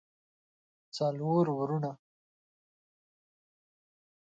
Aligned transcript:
څلور 0.97 1.45
وروڼه 1.57 1.91